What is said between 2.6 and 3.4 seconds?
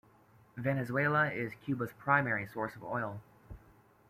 of oil.